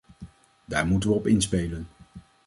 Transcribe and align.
Daar 0.65 0.85
moeten 0.87 1.09
we 1.09 1.15
op 1.15 1.27
inspelen. 1.27 1.87